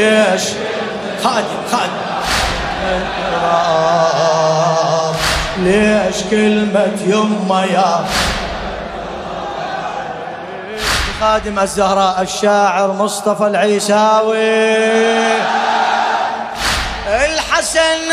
[0.00, 0.42] ليش؟
[1.24, 2.00] خادم خادم
[5.58, 8.04] ليش كلمة يما يا؟
[11.20, 14.36] خادم الزهراء الشاعر مصطفى العيساوي.
[17.06, 18.12] الحسن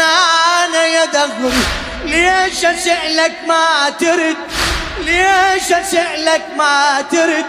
[0.63, 1.63] أنا يا دغري
[2.05, 4.37] ليش اسالك ما ترد؟
[5.05, 7.45] ليش اسالك ما ترد؟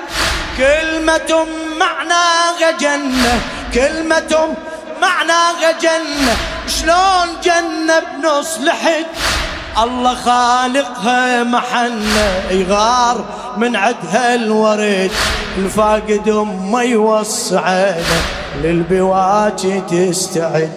[0.59, 1.47] كلمة
[1.79, 3.41] معناها جنة.
[3.75, 4.57] كلمة
[5.03, 6.37] معناها جنة
[6.67, 9.07] شلون جنة بنص لحد
[9.83, 13.25] الله خالقها محنة يغار
[13.57, 15.11] من عدها الورد
[15.59, 18.21] الفاقد أمه يوصعنا
[18.63, 20.73] للبواجي تستعد.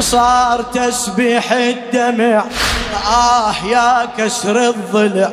[0.00, 2.44] صار تسبيح الدمع.
[3.06, 5.30] آه يا كسر الضلع.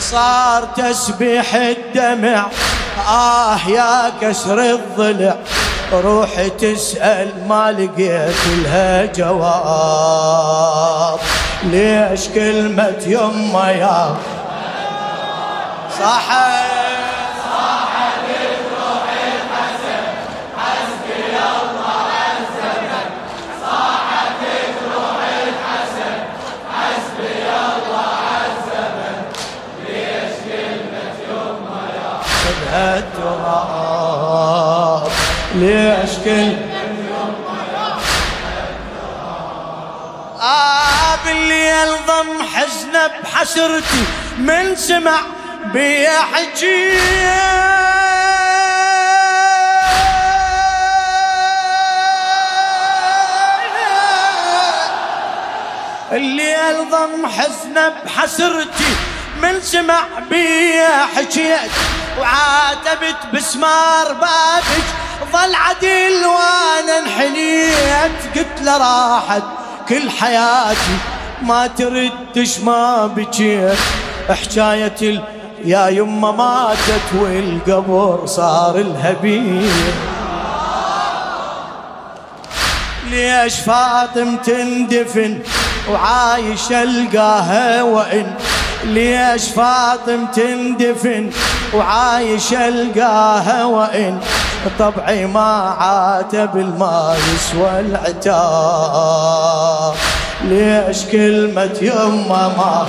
[0.00, 2.46] صار تسبيح الدمع.
[3.08, 5.34] آه يا كسر الضلع
[5.92, 10.64] روح تسأل ما لقيت لها جواب.
[11.64, 14.14] ليش كلمة يما يا؟
[15.98, 16.83] صاحب!
[43.54, 44.04] بحسرتي
[44.38, 45.20] من سمع
[45.72, 46.98] بيا حجي
[56.12, 58.96] الليل ضم حزنه بحسرتي
[59.42, 61.70] من سمع بيا حكيت
[62.18, 64.86] وعاتبت بسمار بابك
[65.32, 68.36] ظل عدل وأنا انحنيت.
[68.36, 69.42] قلت له راحت
[69.88, 71.13] كل حياتي.
[71.42, 73.78] ما تردش ما بكيت
[74.28, 75.22] حكاية
[75.64, 79.70] يا يمه ماتت والقبر صار الهبيل.
[83.10, 85.38] ليش فاطم تندفن
[85.90, 88.34] وعايش ألقاها وإن؟
[88.84, 91.30] ليش فاطم تندفن
[91.74, 94.20] وعايش ألقاها وإن؟
[94.78, 99.14] طبعي ما عاتب الما يسوى العتاب
[100.48, 102.86] ليش كلمة يما ما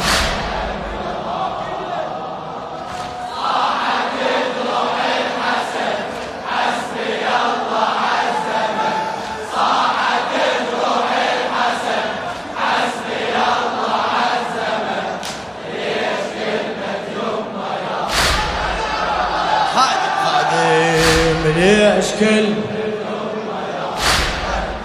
[21.56, 22.54] ليش كل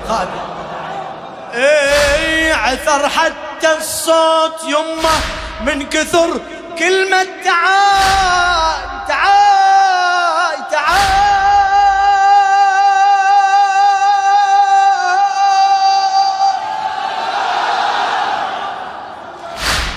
[0.09, 0.50] خادم.
[2.61, 5.11] اي عثر حتى الصوت يمه
[5.61, 6.41] من كثر
[6.79, 11.21] كلمة تعال تعال تعال.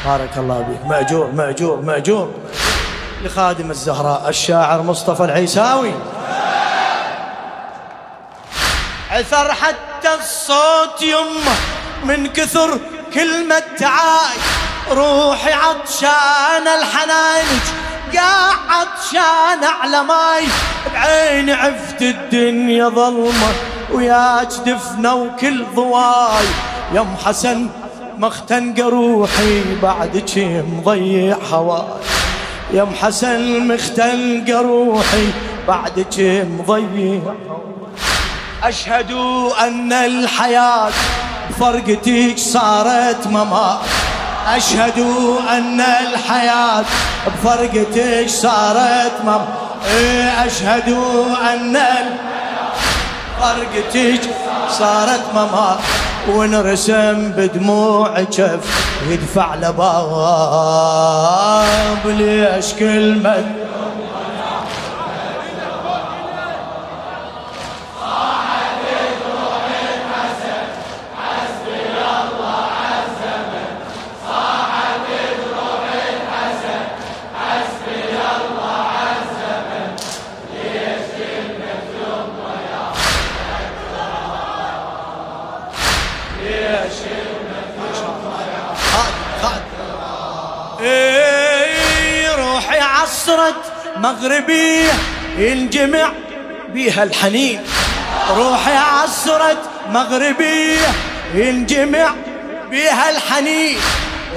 [0.05, 2.33] بارك الله بك مأجور مأجور مأجور.
[3.21, 5.93] لخادم الزهراء الشاعر مصطفى العيساوي.
[9.11, 12.79] عثر حتى الصوت يمه من كثر
[13.13, 14.37] كلمة تعاي
[14.91, 17.63] روحي عطشان الحنانج
[18.13, 20.47] قاع عطشان على ماي
[20.93, 23.53] بعيني عفت الدنيا ظلمة
[23.93, 26.45] وياك دفنة وكل ضواي.
[26.93, 27.69] يم حسن
[28.17, 31.99] مختنق روحي بعدك مضيع هواي.
[32.73, 35.27] يم حسن مختنق روحي
[35.67, 37.21] بعدك مضيع
[38.63, 39.11] أشهد
[39.61, 40.91] أن الحياة
[41.63, 43.79] بفرقتك صارت ممات
[44.55, 44.99] أشهد
[45.57, 46.83] أن الحياة
[47.27, 49.47] بفرقتك صارت ممات
[49.97, 50.89] إيه، أشهد
[51.53, 51.77] أن
[53.39, 54.21] فرقتك
[54.69, 55.79] صارت ممات
[56.29, 58.59] ونرسم بدموع كف
[59.09, 60.87] يدفع لباب
[62.05, 62.73] ليش
[87.01, 87.53] كلمة
[92.37, 93.55] روحي عصرت
[93.97, 94.91] مغربية
[95.37, 96.11] الجمع
[96.73, 97.61] بيها الحنين.
[98.35, 99.57] روحي عصرت
[99.89, 100.87] مغربية
[101.35, 102.13] ينجمع
[102.69, 103.77] بيها الحنين.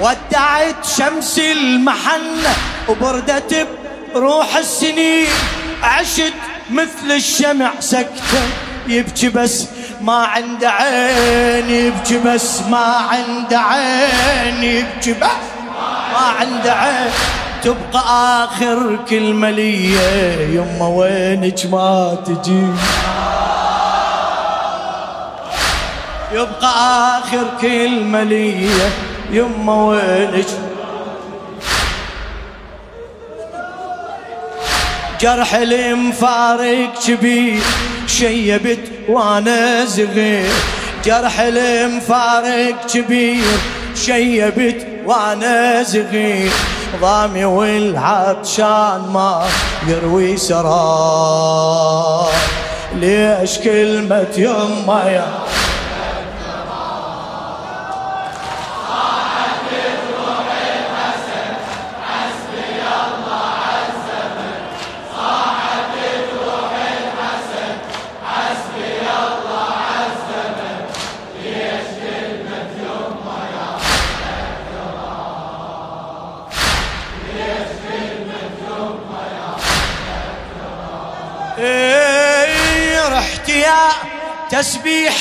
[0.01, 2.55] ودعت شمس المحنة
[2.89, 3.67] وبردت
[4.15, 5.27] بروح السنين.
[5.83, 6.33] عشت
[6.69, 8.41] مثل الشمع سكتة
[8.87, 9.65] يبكي بس
[10.01, 12.77] ما عنده عين يبكي بس ما
[13.09, 15.27] عنده عين يبكي بس.
[16.13, 17.11] ما عنده عين
[17.63, 19.93] تبقى آخر كلمة لي
[20.55, 22.63] يما وينك ما تجي؟
[26.31, 26.73] يبقى
[27.19, 28.69] آخر كلمة لي
[29.31, 30.45] يما وينك؟
[35.21, 37.61] جرح المفارق كبير
[38.07, 40.51] شيبت وأنا صغير
[41.05, 43.59] جرح المفارق كبير.
[43.95, 46.51] شيبت وأنا صغير
[47.01, 49.45] ضامي والعطشان ما
[49.87, 52.29] يروي سرار.
[52.95, 55.27] ليش كلمة يما يا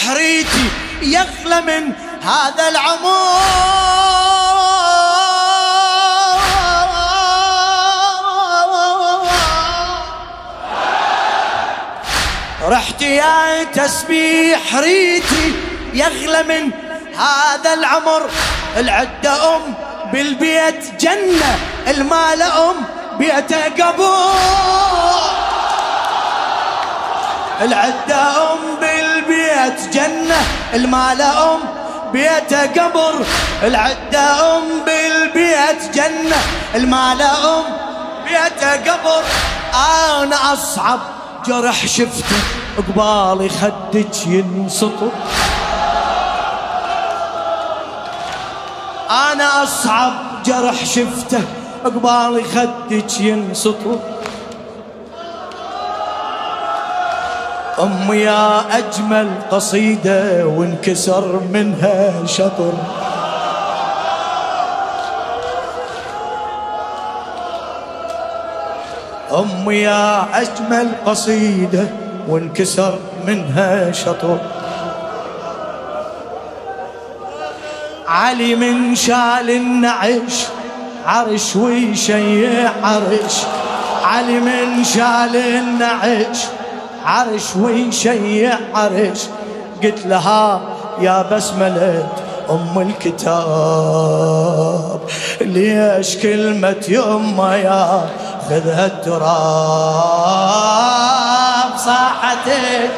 [0.07, 0.71] تسبيح ريتي
[1.03, 1.93] يغلى من
[2.23, 3.41] هذا العمر.
[12.63, 15.55] رحت يا تسبيح ريتي
[15.95, 16.71] يغلى من
[17.19, 18.31] هذا العمر.
[18.77, 19.75] العدة أم
[20.13, 21.59] بالبيت جنة
[21.89, 22.77] المال أم
[23.19, 25.37] بيته قبور.
[27.61, 28.77] العدة أم
[29.67, 30.37] بالبيت جنة
[30.75, 31.61] المال أم
[32.13, 33.25] بيته قبر
[33.63, 36.37] العدة أم بالبيت جنة
[36.75, 37.65] المال أم
[38.25, 39.23] بيته قبر.
[40.23, 41.01] أنا أصعب
[41.47, 42.37] جرح شفته
[42.77, 45.11] قبالي خدك ينسطر
[49.11, 50.13] أنا أصعب
[50.47, 51.43] جرح شفته
[51.85, 53.99] قبالي خدك ينسطر
[57.83, 62.73] أم يا أجمل قصيدة وانكسر منها شطر.
[69.33, 71.89] أم يا أجمل قصيدة
[72.29, 74.39] وانكسر منها شطر.
[78.09, 80.47] علي من شال النعش
[81.07, 83.37] عرش ويشيع عرش.
[84.05, 86.39] علي من شال النعش
[87.07, 89.21] عرش ويشيع عرش.
[89.83, 90.61] قلت لها
[91.01, 92.09] يا بسملة
[92.51, 94.37] أم الكتاب
[95.41, 98.07] ليش كلمة يما يا
[98.49, 98.89] خذها
[100.47, 102.91] التراب؟ صاحتك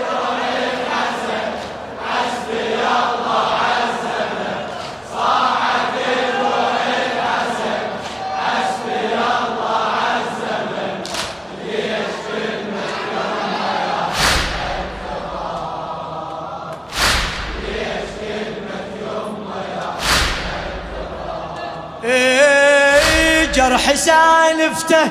[24.69, 25.09] سالفته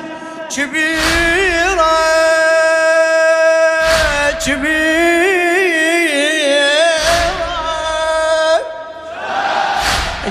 [0.56, 1.96] كبيرة
[4.46, 5.08] كبيرة.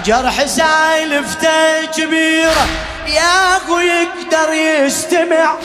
[0.05, 2.67] جرح سالفته كبيرة
[3.07, 5.55] يا اخو يقدر يستمع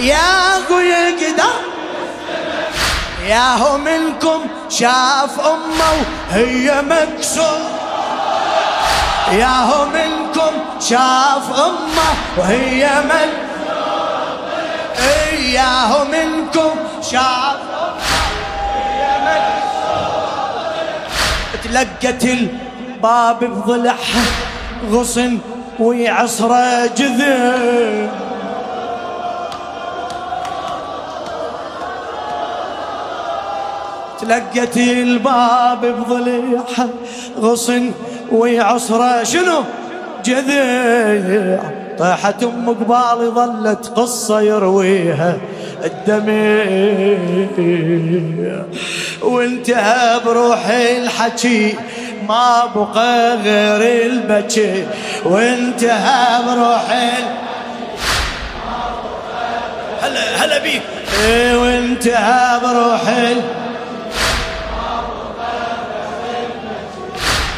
[0.00, 1.54] يا اخو يقدر.
[3.26, 7.60] ياهو منكم شاف أمه وهي مكسور.
[9.32, 9.84] ياهو
[10.36, 13.46] منكم شاف أمة وهي من؟
[15.52, 16.70] ياهو منكم
[17.02, 17.56] شاف
[21.64, 24.24] تلقت الباب بضلعها
[24.90, 25.38] غصن
[25.78, 28.10] ويعصره جذب.
[34.20, 36.88] تلقت الباب بضلعها
[37.40, 37.92] غصن
[38.32, 39.64] ويعصره شنو؟
[40.26, 41.60] جذيع.
[41.98, 45.36] طاحت أم قبالي ظلت قصة يرويها
[45.84, 47.18] الدميع.
[49.22, 51.74] وانتهى بروحي الحكي
[52.28, 54.86] ما بقى غير البكي
[55.24, 57.10] وانتهى بروحي
[60.02, 60.82] هلا هلا بيك.
[61.24, 63.34] اي وانتهى بروحي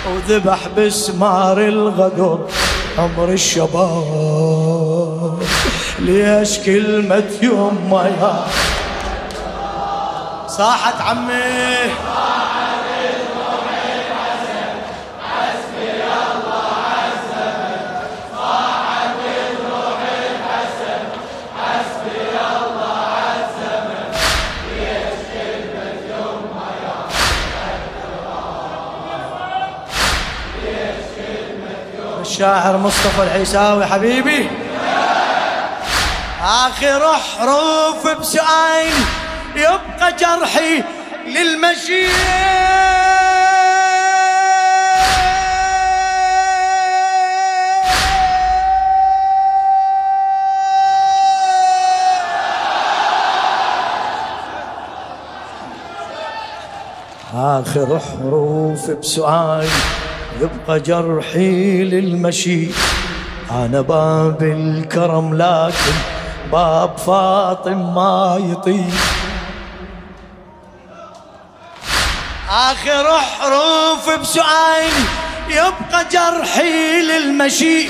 [0.09, 2.39] وذبح بسمار الغدر.
[2.99, 5.39] عمر الشباب
[5.99, 8.47] ليش كلمة يما يا
[10.49, 11.93] صاحت عمي.
[32.29, 34.51] الشاعر مصطفى العيساوي حبيبي.
[36.43, 38.93] آخر حروف بسؤال
[39.57, 40.83] يبقى جرحي
[41.27, 42.07] للمشي
[57.35, 59.69] آخر حروف بسؤال
[60.41, 62.69] يبقى جرحي للمشي.
[63.51, 65.97] أنا باب الكرم لكن
[66.53, 68.95] باب فاطم ما يطيب
[72.51, 74.93] آخر حروف بسؤال
[75.49, 77.89] يبقى جرحي للمشي.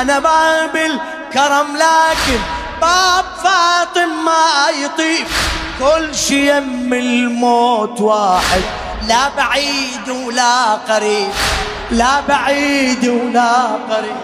[0.00, 2.40] أنا باب الكرم لكن
[2.80, 5.26] باب فاطم ما يطيب
[5.78, 8.62] كل شي يم الموت واحد.
[9.08, 11.28] لا بعيد ولا قريب
[11.90, 13.52] لا بعيد ولا
[13.90, 14.16] قريب.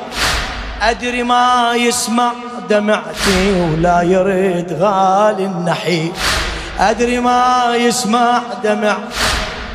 [0.82, 2.32] أدري ما يسمع
[2.68, 6.12] دمعتي ولا يريد غالي النحيب.
[6.78, 8.96] أدري ما يسمع دمع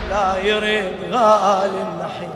[0.10, 2.30] لا يريد غالي النحيب.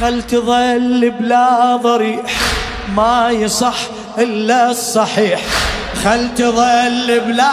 [0.00, 2.32] خل تظل بلا ضريح
[2.96, 3.76] ما يصح
[4.18, 5.40] إلا الصحيح.
[6.04, 7.52] خل تظل بلا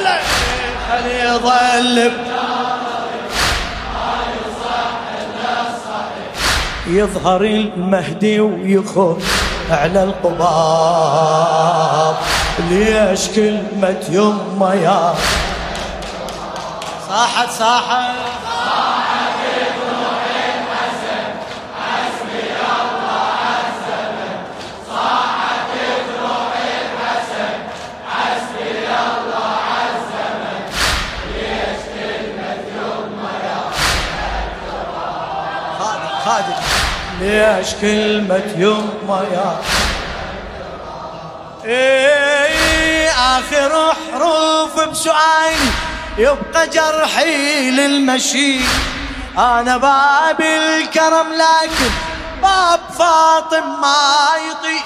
[0.00, 0.20] هلا هلا
[0.90, 2.12] خل يظل
[6.86, 9.16] يظهر المهدي ويخر
[9.70, 11.36] على القباب
[12.70, 15.14] ليش كلمة يما يا
[17.08, 17.90] صاحت صاحت.
[17.90, 18.99] خادم
[37.20, 39.56] ليش كلمة يما يا
[41.64, 45.54] إيه آخر حروف بسؤال
[46.18, 48.60] يبقى جرحي للمشي.
[49.38, 51.90] أنا باب الكرم لكن
[52.42, 54.84] باب فاطم ما يطيق.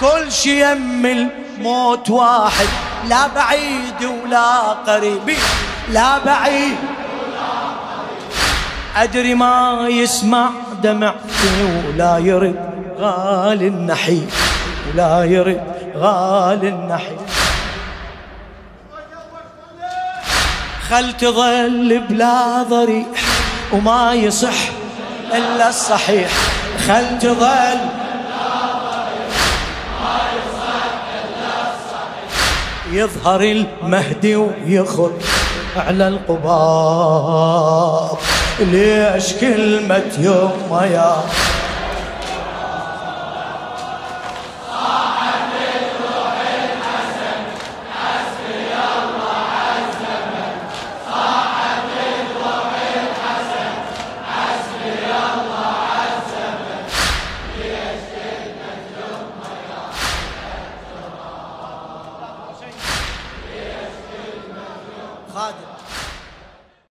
[0.00, 2.68] كل شي يم الموت واحد
[3.08, 5.36] لا بعيد ولا قريب.
[5.88, 6.76] لا بعيد.
[8.96, 10.50] أدري ما يسمع
[10.82, 12.60] دمعتي ولا يرد
[13.00, 14.30] غالي النحيب
[14.94, 15.62] ولا يرد
[15.96, 17.18] غالي النحيب
[20.90, 23.06] خل تظل بلا ضريح
[23.72, 24.58] وما يصح
[25.34, 26.30] إلا الصحيح.
[26.88, 27.78] خل تظل
[32.92, 35.12] يظهر المهدي ويخر
[35.76, 37.18] على القباب.
[38.60, 41.16] ليش كلمة يما يا